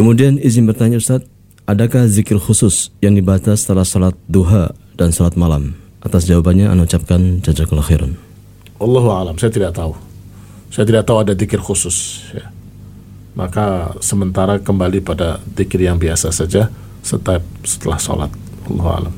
Kemudian 0.00 0.40
izin 0.40 0.64
bertanya 0.64 0.96
Ustaz, 0.96 1.28
adakah 1.68 2.08
zikir 2.08 2.40
khusus 2.40 2.88
yang 3.04 3.12
dibaca 3.12 3.52
setelah 3.52 3.84
salat 3.84 4.16
duha 4.32 4.72
dan 4.96 5.12
salat 5.12 5.36
malam? 5.36 5.76
Atas 6.00 6.24
jawabannya 6.24 6.72
anda 6.72 6.88
ucapkan 6.88 7.44
jazakallahu 7.44 7.84
khairan. 7.84 8.16
Allahu 8.80 9.12
alam, 9.12 9.36
saya 9.36 9.52
tidak 9.52 9.76
tahu. 9.76 9.92
Saya 10.72 10.88
tidak 10.88 11.04
tahu 11.04 11.20
ada 11.20 11.36
zikir 11.36 11.60
khusus 11.60 12.24
ya. 12.32 12.48
Maka 13.36 13.92
sementara 14.00 14.56
kembali 14.56 15.04
pada 15.04 15.36
zikir 15.52 15.84
yang 15.84 16.00
biasa 16.00 16.32
saja 16.32 16.72
setiap 17.04 17.44
setelah 17.60 18.00
sholat. 18.00 18.32
Allahu 18.72 18.90
alam. 19.04 19.14